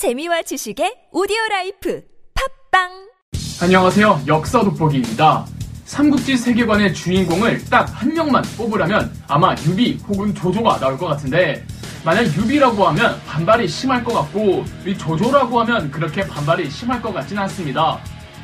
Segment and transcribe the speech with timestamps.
[0.00, 2.02] 재미와 지식의 오디오 라이프
[2.72, 2.88] 팟빵
[3.60, 4.22] 안녕하세요.
[4.26, 5.44] 역사 돋보기입니다.
[5.84, 11.66] 삼국지 세계관의 주인공을 딱 한 명만 뽑으라면 아마 유비 혹은 조조가 나올 것 같은데
[12.02, 17.42] 만약 유비라고 하면 반발이 심할 것 같고 이 조조라고 하면 그렇게 반발이 심할 것 같지는
[17.42, 17.98] 않습니다.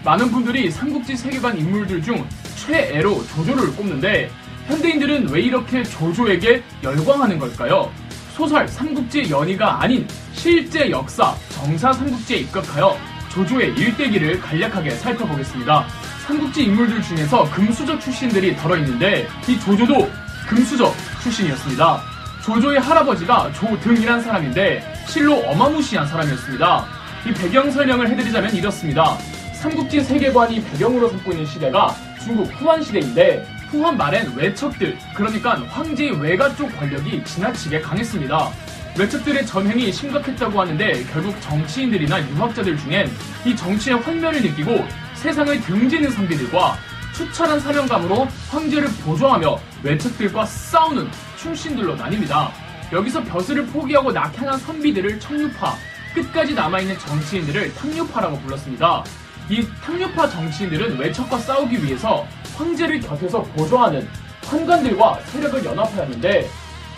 [0.04, 2.22] 많은 분들이 삼국지 세계관 인물들 중
[2.66, 4.30] 최애로 조조를 꼽는데
[4.66, 7.90] 현대인들은 왜 이렇게 조조에게 열광하는 걸까요?
[8.36, 12.94] 소설 삼국지 연의가 아닌 실제 역사 정사 삼국지에 입각하여
[13.30, 15.86] 조조의 일대기를 간략하게 살펴보겠습니다.
[16.26, 20.10] 삼국지 인물들 중에서 금수저 출신들이 들어있는데 이 조조도
[20.46, 22.02] 금수저 출신이었습니다.
[22.44, 26.84] 조조의 할아버지가 조등이란 사람인데 실로 어마무시한 사람이었습니다.
[27.26, 29.16] 이 배경 설명을 해드리자면 이렇습니다.
[29.54, 36.54] 삼국지 세계관이 배경으로 삼고 있는 시대가 중국 후한 시대인데 후한 말엔 외척들, 그러니까 황제의 외가
[36.56, 38.50] 쪽 권력이 지나치게 강했습니다.
[38.98, 43.10] 외척들의 전횡이 심각했다고 하는데 결국 정치인들이나 유학자들 중엔
[43.44, 44.84] 이 정치의 환멸을 느끼고
[45.14, 46.78] 세상을 등지는 선비들과
[47.14, 52.50] 추철한 사명감으로 황제를 보조하며 외척들과 싸우는 충신들로 나뉩니다.
[52.92, 55.74] 여기서 벼슬을 포기하고 낙향한 선비들을 청류파,
[56.14, 59.04] 끝까지 남아있는 정치인들을 탕류파라고 불렀습니다.
[59.48, 64.08] 이 탕류파 정치인들은 외척과 싸우기 위해서 황제를 곁에서 보조하는
[64.44, 66.48] 환관들과 세력을 연합하였는데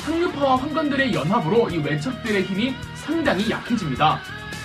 [0.02, 4.20] 탕류파와 환관들의 연합으로 이 외척들의 힘이 상당히 약해집니다.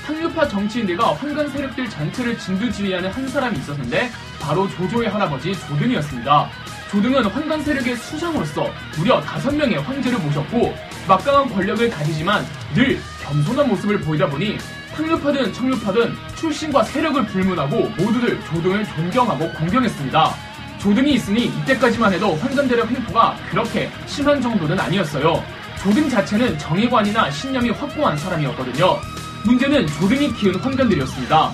[0.05, 6.49] 탕류파 정치인들과 환관 세력들 전체를 진두지휘하는 한 사람이 있었는데 바로 조조의 할아버지 조등이었습니다.
[6.91, 8.67] 조등은 환관 세력의 수장으로서
[8.97, 10.73] 무려 다섯 명의 황제를 모셨고
[11.07, 12.45] 막강한 권력을 가지지만
[12.75, 14.57] 늘 겸손한 모습을 보이다 보니
[14.95, 20.33] 탕류파든 청류파든 출신과 세력을 불문하고 모두들 조등을 존경하고 공경했습니다.
[20.79, 25.43] 조등이 있으니 이때까지만 해도 환관 세력 횡포가 그렇게 심한 정도는 아니었어요.
[25.81, 28.99] 조등 자체는 정의관이나 신념이 확고한 사람이었거든요.
[29.45, 31.51] 문제는 조등이 키운 환관들이었습니다.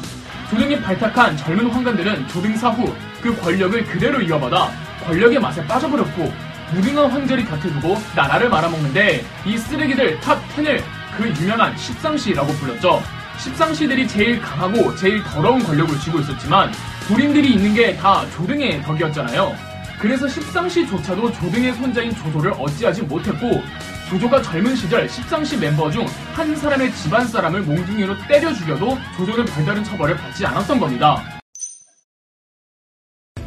[0.50, 4.72] 조등이 발탁한 젊은 환관들은 조등 사 후 그 권력을 그대로 이어받아
[5.06, 6.31] 권력의 맛에 빠져버렸고
[6.74, 10.81] 무능한 황제를 곁에 두고 나라를 말아먹는데 이 쓰레기들 탑 10을
[11.18, 13.02] 그 유명한 십상시라고 불렀죠.
[13.39, 16.72] 십상시들이 제일 강하고 제일 더러운 권력을 쥐고 있었지만
[17.07, 19.55] 불인들이 있는 게 다 조등의 덕이었잖아요.
[20.00, 23.61] 그래서 십상시조차도 조등의 손자인 조조를 어찌하지 못했고
[24.09, 26.05] 조조가 젊은 시절 십상시 멤버 중
[26.35, 31.21] 한 사람의 집안 사람을 몽둥이로 때려 죽여도 조조는 별다른 처벌을 받지 않았던 겁니다.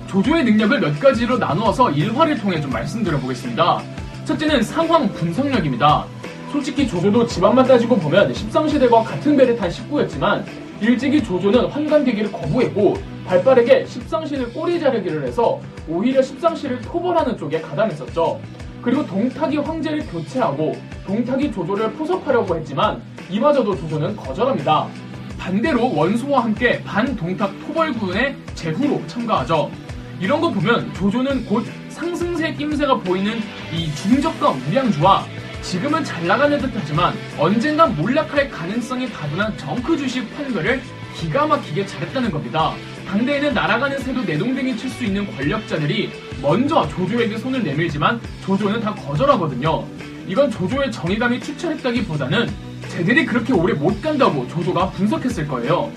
[0.08, 3.82] 조조의 능력을 몇 가지로 나누어서 일화를 통해 좀 말씀드려 보겠습니다.
[4.26, 6.04] 첫째는 상황 분석력입니다.
[6.52, 10.44] 솔직히 조조도 집안만 따지고 보면 십상시대와 같은 배를 탄 식구였지만
[10.82, 15.58] 일찍이 조조는 환관되기를 거부했고 발빠르게 십상시를 꼬리 자르기를 해서
[15.88, 18.38] 오히려 십상시를 토벌하는 쪽에 가담했었죠.
[18.82, 20.74] 그리고 동탁이 황제를 교체하고
[21.06, 24.88] 동탁이 조조를 포섭하려고 했지만 이마저도 조조는 거절합니다.
[25.38, 29.70] 반대로 원소와 함께 반동탁 토벌군의 제후로 참가하죠.
[30.20, 33.40] 이런 거 보면 조조는 곧 상승세 낌새가 보이는
[33.74, 35.24] 이 중저가 무량주와
[35.62, 40.82] 지금은 잘 나가는 듯 하지만 언젠간 몰락할 가능성이 다분한 정크 주식 판별을
[41.14, 42.74] 기가 막히게 잘했다는 겁니다.
[43.06, 49.86] 당대에는 날아가는 새도 내동댕이 칠 수 있는 권력자들이 먼저 조조에게 손을 내밀지만 조조는 다 거절하거든요.
[50.26, 52.48] 이건 조조의 정의감이 추천했다기보다는
[52.88, 55.90] 쟤들이 그렇게 오래 못 간다고 조조가 분석했을 거예요.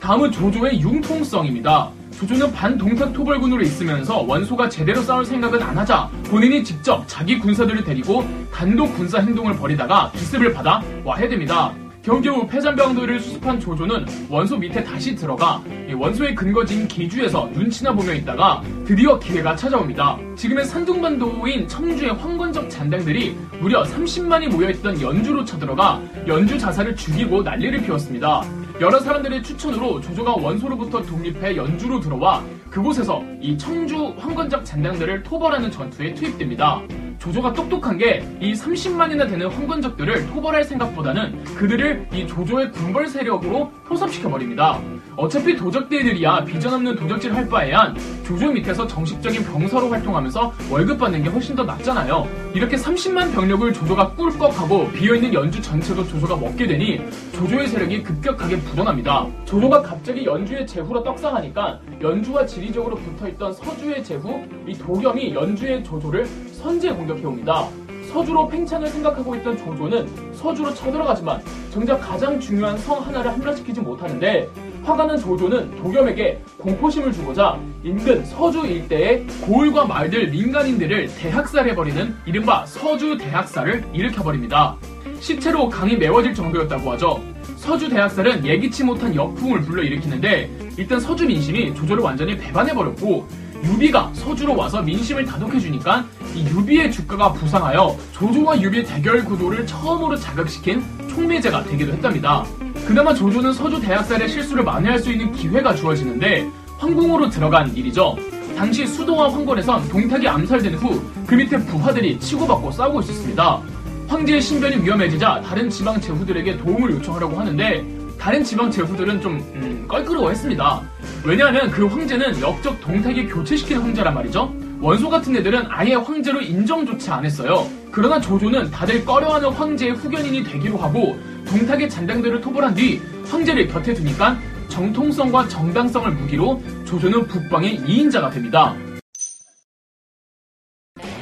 [0.00, 1.92] 다음은 조조의 융통성입니다.
[2.22, 8.24] 조조는 반동탁 토벌군으로 있으면서 원소가 제대로 싸울 생각은 안 하자 본인이 직접 자기 군사들을 데리고
[8.54, 11.74] 단독 군사 행동을 벌이다가 기습을 받아 와해됩니다.
[12.04, 15.62] 겨우겨우 패잔병들을 수습한 조조는 원소 밑에 다시 들어가
[15.92, 20.16] 원소의 근거지인 기주에서 눈치나 보며 있다가 드디어 기회가 찾아옵니다.
[20.36, 28.44] 지금의 산둥반도인 청주의 황건적 잔당들이 무려 30만이 모여있던 연주로 쳐들어가 연주 자사를 죽이고 난리를 피웠습니다.
[28.80, 36.14] 여러 사람들의 추천으로 조조가 원소로부터 독립해 연주로 들어와 그곳에서 이 청주 황건적 잔당들을 토벌하는 전투에
[36.14, 36.80] 투입됩니다.
[37.22, 44.80] 조조가 똑똑한 게 이 30만이나 되는 황건적들을 토벌할 생각보다는 그들을 이 조조의 군벌 세력으로 포섭시켜버립니다.
[45.16, 51.28] 어차피 도적대들이야 비전 없는 도적질 할 바에야 조조 밑에서 정식적인 병사로 활동하면서 월급 받는 게
[51.28, 52.26] 훨씬 더 낫잖아요.
[52.54, 57.00] 이렇게 30만 병력을 조조가 꿀꺽하고 비어있는 연주 전체도 조조가 먹게 되니
[57.32, 59.28] 조조의 세력이 급격하게 불어납니다.
[59.44, 66.90] 조조가 갑자기 연주의 제후로 떡상하니까 연주와 지리적으로 붙어있던 서주의 제후, 이 도겸이 연주의 조조를 선제
[67.12, 67.68] 공격해옵니다.
[68.12, 74.48] 서주로 팽창을 생각하고 있던 조조는 서주로 쳐들어가지만 정작 가장 중요한 성 하나를 함락시키지 못하는데
[74.82, 83.16] 화가 난 조조는 도겸에게 공포심을 주고자 인근 서주 일대의 고을과 마을들 민간인들을 대학살해버리는 이른바 서주
[83.16, 84.76] 대학살을 일으켜버립니다.
[85.20, 87.22] 시체로 강이 메워질 정도였다고 하죠.
[87.56, 93.26] 서주 대학살은 예기치 못한 역풍을 불러일으키는데 일단 서주 민심이 조조를 완전히 배반해버렸고
[93.64, 96.04] 유비가 서주로 와서 민심을 다독해주니까
[96.34, 102.44] 이 유비의 주가가 부상하여 조조와 유비의 대결 구도를 처음으로 자극시킨 촉매제가 되기도 했답니다.
[102.86, 106.48] 그나마 조조는 서주 대학살의 실수를 만회할 수 있는 기회가 주어지는데
[106.78, 108.16] 황궁으로 들어간 일이죠.
[108.56, 113.62] 당시 수도와 황건에선 동탁이 암살된 후 그 밑에 부하들이 치고받고 싸우고 있었습니다.
[114.06, 117.82] 황제의 신변이 위험해지자 다른 지방 제후들에게 도움을 요청하려고 하는데
[118.22, 120.82] 다른 지방 제후들은 좀 음, 껄끄러워했습니다.
[121.24, 124.54] 왜냐하면 그 황제는 역적 동탁이 교체시킨 황제란 말이죠.
[124.80, 127.68] 원소 같은 애들은 아예 황제로 인정조차 안 했어요.
[127.90, 134.38] 그러나 조조는 다들 꺼려하는 황제의 후견인이 되기로 하고 동탁의 잔당들을 토벌한 뒤 황제를 곁에 두니까
[134.68, 138.76] 정통성과 정당성을 무기로 조조는 북방의 2인자가 됩니다.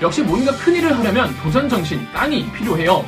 [0.02, 3.02] 역시 뭔가 큰일을 하려면 도전정신, 깡이 필요해요.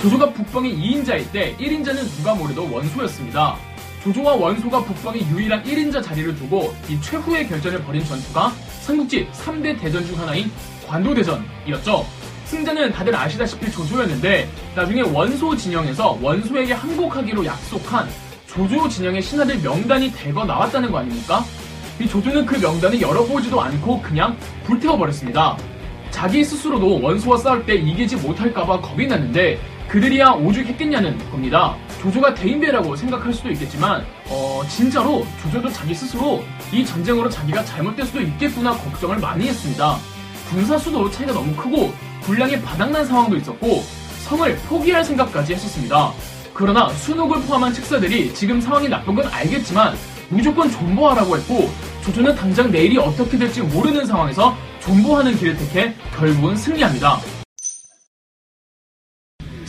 [0.00, 3.56] 조조가 북방의 2인자일 때 1인자는 누가 뭐래도 원소였습니다.
[4.02, 8.52] 조조와 원소가 북방의 유일한 1인자 자리를 두고 이 최후의 결전을 벌인 전투가
[8.82, 10.50] 삼국지 3대 대전 중 하나인
[10.86, 12.06] 관도대전이었죠.
[12.44, 18.08] 승자는 다들 아시다시피 조조였는데 나중에 원소 진영에서 원소에게 항복하기로 약속한
[18.46, 21.44] 조조 진영의 신하들 명단이 대거 나왔다는 거 아닙니까?
[21.98, 25.56] 이 조조는 그 명단을 열어보지도 않고 그냥 불태워버렸습니다.
[26.10, 29.58] 자기 스스로도 원소와 싸울 때 이기지 못할까봐 겁이 났는데
[29.88, 31.76] 그들이야 오죽했겠냐는 겁니다.
[32.02, 38.20] 조조가 대인배라고 생각할 수도 있겠지만 어, 진짜로 조조도 자기 스스로 이 전쟁으로 자기가 잘못될 수도
[38.20, 39.96] 있겠구나 걱정을 많이 했습니다.
[40.50, 41.92] 군사 수도 차이가 너무 크고
[42.22, 43.82] 군량이 바닥난 상황도 있었고
[44.24, 46.12] 성을 포기할 생각까지 했었습니다.
[46.52, 49.94] 그러나 순옥을 포함한 책사들이 지금 상황이 나쁜 건 알겠지만
[50.28, 51.70] 무조건 존버하라고 했고
[52.02, 57.35] 조조는 당장 내일이 어떻게 될지 모르는 상황에서 존버하는 길을 택해 결국은 승리합니다.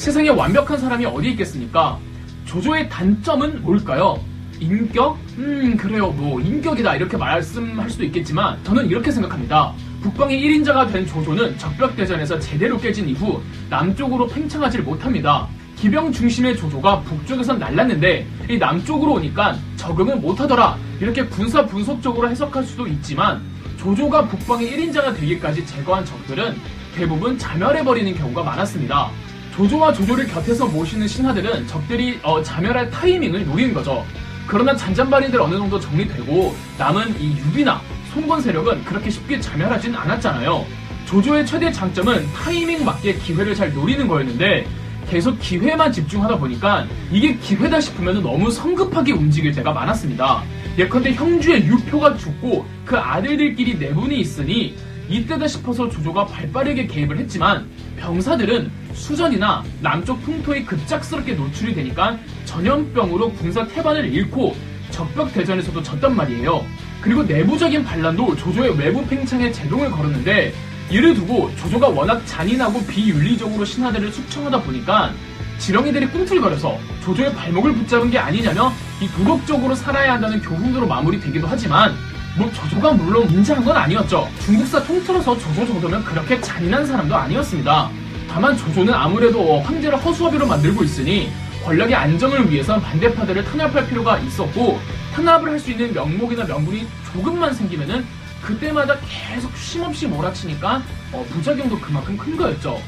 [0.08, 2.00] 세상에 완벽한 사람이 어디 있겠습니까?
[2.46, 4.18] 조조의 단점은 뭘까요?
[4.58, 5.18] 인격?
[5.38, 6.12] 음, 그래요.
[6.12, 6.96] 뭐, 인격이다.
[6.96, 9.74] 이렇게 말씀할 수도 있겠지만, 저는 이렇게 생각합니다.
[10.04, 15.46] 북방의 1인자가 된 조조는 적벽대전에서 제대로 깨진 이후 남쪽으로 팽창하지 못합니다.
[15.76, 20.78] 기병 중심의 조조가 북쪽에선 날랐는데 이 남쪽으로 오니까 적응을 못하더라.
[21.02, 23.42] 이렇게 군사 분석적으로 해석할 수도 있지만
[23.78, 26.56] 조조가 북방의 1인자가 되기까지 제거한 적들은
[26.96, 29.12] 대부분 자멸해버리는 경우가 많았습니다.
[29.58, 34.06] 조조와 조조를 곁에서 모시는 신하들은 적들이 어, 자멸할 타이밍을 노리는 거죠.
[34.46, 37.82] 그러나 잔잔바리들 어느 정도 정리되고 남은 이 유비나
[38.14, 40.64] 송건 세력은 그렇게 쉽게 자멸하진 않았잖아요.
[41.08, 44.68] 조조의 최대 장점은 타이밍 맞게 기회를 잘 노리는 거였는데
[45.10, 50.44] 계속 기회만 집중하다 보니까 이게 기회다 싶으면 너무 성급하게 움직일 때가 많았습니다.
[50.78, 54.76] 예컨대 형주의 유표가 죽고 그 아들들끼리 내분이 있으니
[55.10, 57.68] 이때다 싶어서 조조가 발빠르게 개입을 했지만
[57.98, 64.56] 병사들은 수전이나 남쪽 풍토에 급작스럽게 노출이 되니까 전염병으로 군사 태반을 잃고
[64.92, 66.66] 적벽 대전에서도 졌단 말이에요.
[67.02, 70.54] 그리고 내부적인 반란도 조조의 외부 팽창에 제동을 걸었는데
[70.90, 75.14] 이를 두고 조조가 워낙 잔인하고 비윤리적으로 신하들을 숙청하다 보니까
[75.60, 78.72] 지렁이들이 꿈틀거려서 조조의 발목을 붙잡은 게 아니냐며
[79.02, 81.96] 이 도덕적으로 살아야 한다는 교훈으로 마무리되기도 하지만
[82.38, 84.30] 뭐 조조가 물론 인자한 건 아니었죠.
[84.46, 87.90] 중국사 통틀어서 조조 정도면 그렇게 잔인한 사람도 아니었습니다.
[88.30, 91.32] 다만 조조는 아무래도 황제를 허수아비로 만들고 있으니
[91.64, 94.80] 권력의 안정을 위해선 반대파들을 탄압할 필요가 있었고
[95.16, 98.06] 탄압을 할 수 있는 명목이나 명분이 조금만 생기면은
[98.44, 102.80] 그때마다 계속 쉼없이 몰아치니까 어, 부작용도 그만큼 큰 거였죠.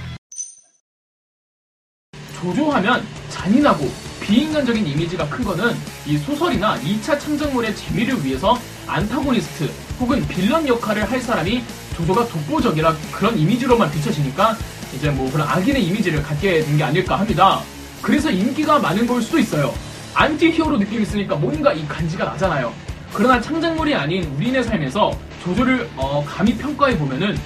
[2.40, 3.90] 조조하면 잔인하고
[4.22, 8.58] 비인간적인 이미지가 큰 거는 이 소설이나 2차 창작물의 재미를 위해서
[8.90, 9.70] antagonist
[10.00, 11.64] 혹은 빌런 역할을 할 사람이
[11.96, 14.58] 조조가 독보적이라 그런 이미지로만 비춰지니까
[14.96, 17.62] 이제 뭐 그런 악인의 이미지를 갖게 된 게 아닐까 합니다.
[18.02, 19.74] 그래서 인기가 많은 걸 수도 있어요.
[20.14, 22.74] 안티 히어로 느낌 있으니까 뭔가 이 간지가 나잖아요.
[23.14, 25.12] 그러나 창작물이 아닌 우리네 삶에서
[25.44, 27.38] 조조를 어, 감히 평가해 보면은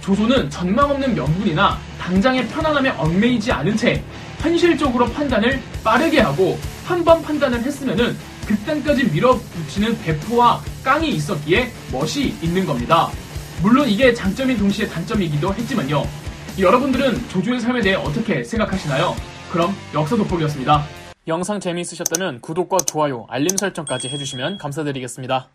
[0.00, 4.02] 조조는 전망 없는 명분이나 당장의 편안함에 얽매이지 않은 채
[4.40, 8.16] 현실적으로 판단을 빠르게 하고 한 번 판단을 했으면은
[8.50, 13.08] 극단까지 밀어붙이는 배포와 깡이 있었기에 멋이 있는 겁니다.
[13.62, 16.02] 물론 이게 장점인 동시에 단점이기도 했지만요.
[16.58, 19.14] 여러분들은 조조의 삶에 대해 어떻게 생각하시나요?
[19.52, 20.84] 그럼 역사 돋보기였습니다.
[21.28, 25.48] 영상 재미있으셨다면 구독과 좋아요, 알림 설정까지 해주시면 감사드리겠습니다.